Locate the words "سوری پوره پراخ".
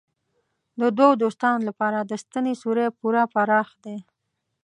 2.61-3.67